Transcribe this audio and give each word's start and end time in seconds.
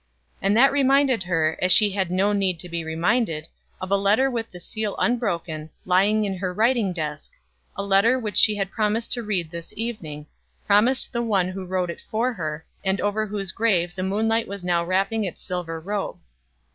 And 0.41 0.57
that 0.57 0.71
reminded 0.71 1.21
her, 1.25 1.59
as 1.61 1.71
she 1.71 1.91
had 1.91 2.09
no 2.09 2.33
need 2.33 2.57
to 2.61 2.69
be 2.69 2.83
reminded, 2.83 3.47
of 3.79 3.91
a 3.91 3.95
letter 3.95 4.31
with 4.31 4.49
the 4.49 4.59
seal 4.59 4.95
unbroken, 4.97 5.69
lying 5.85 6.25
in 6.25 6.35
her 6.37 6.51
writing 6.55 6.91
desk 6.91 7.33
a 7.75 7.83
letter 7.83 8.17
which 8.17 8.35
she 8.37 8.55
had 8.55 8.71
promised 8.71 9.11
to 9.11 9.21
read 9.21 9.51
this 9.51 9.75
evening 9.77 10.25
promised 10.65 11.13
the 11.13 11.21
one 11.21 11.49
who 11.49 11.65
wrote 11.67 11.91
it 11.91 12.01
for 12.01 12.33
her, 12.33 12.65
and 12.83 12.99
over 12.99 13.27
whose 13.27 13.51
grave 13.51 13.93
the 13.93 14.01
moonlight 14.01 14.47
was 14.47 14.63
now 14.63 14.83
wrapping 14.83 15.23
its 15.23 15.43
silver 15.43 15.79
robe. 15.79 16.17